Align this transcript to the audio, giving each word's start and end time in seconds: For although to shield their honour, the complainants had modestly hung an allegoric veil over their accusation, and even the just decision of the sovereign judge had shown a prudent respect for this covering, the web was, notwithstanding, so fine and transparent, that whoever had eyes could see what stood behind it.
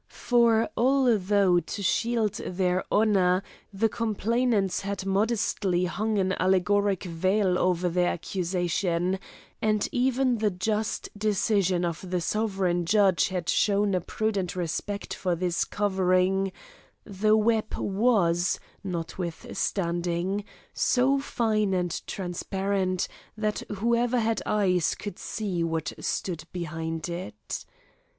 For 0.07 0.67
although 0.75 1.59
to 1.59 1.83
shield 1.83 2.33
their 2.43 2.83
honour, 2.91 3.43
the 3.71 3.87
complainants 3.87 4.81
had 4.81 5.05
modestly 5.05 5.85
hung 5.85 6.17
an 6.17 6.33
allegoric 6.39 7.03
veil 7.03 7.59
over 7.59 7.87
their 7.87 8.07
accusation, 8.11 9.19
and 9.61 9.87
even 9.91 10.39
the 10.39 10.49
just 10.49 11.09
decision 11.15 11.85
of 11.85 12.09
the 12.09 12.19
sovereign 12.19 12.83
judge 12.87 13.27
had 13.27 13.47
shown 13.47 13.93
a 13.93 14.01
prudent 14.01 14.55
respect 14.55 15.13
for 15.13 15.35
this 15.35 15.63
covering, 15.65 16.51
the 17.03 17.37
web 17.37 17.75
was, 17.75 18.59
notwithstanding, 18.83 20.43
so 20.73 21.19
fine 21.19 21.75
and 21.75 22.01
transparent, 22.07 23.07
that 23.37 23.59
whoever 23.73 24.17
had 24.19 24.41
eyes 24.47 24.95
could 24.95 25.19
see 25.19 25.63
what 25.63 25.93
stood 25.99 26.45
behind 26.51 27.07
it. 27.07 27.65